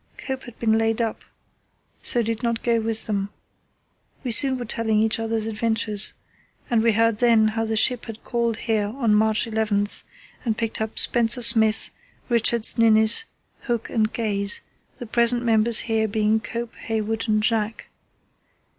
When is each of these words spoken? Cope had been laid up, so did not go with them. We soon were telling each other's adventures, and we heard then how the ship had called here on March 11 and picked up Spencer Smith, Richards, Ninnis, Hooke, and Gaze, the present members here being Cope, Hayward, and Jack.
Cope 0.17 0.45
had 0.45 0.57
been 0.57 0.79
laid 0.79 0.99
up, 0.99 1.23
so 2.01 2.23
did 2.23 2.41
not 2.41 2.63
go 2.63 2.79
with 2.81 3.05
them. 3.05 3.29
We 4.23 4.31
soon 4.31 4.57
were 4.57 4.65
telling 4.65 4.99
each 4.99 5.19
other's 5.19 5.45
adventures, 5.45 6.13
and 6.71 6.81
we 6.81 6.93
heard 6.93 7.17
then 7.19 7.49
how 7.49 7.65
the 7.65 7.75
ship 7.75 8.05
had 8.05 8.23
called 8.23 8.57
here 8.65 8.87
on 8.87 9.13
March 9.13 9.45
11 9.45 9.85
and 10.43 10.57
picked 10.57 10.81
up 10.81 10.97
Spencer 10.97 11.43
Smith, 11.43 11.91
Richards, 12.29 12.79
Ninnis, 12.79 13.25
Hooke, 13.67 13.91
and 13.91 14.11
Gaze, 14.11 14.61
the 14.97 15.05
present 15.05 15.43
members 15.43 15.81
here 15.81 16.07
being 16.07 16.39
Cope, 16.39 16.75
Hayward, 16.77 17.27
and 17.29 17.43
Jack. 17.43 17.89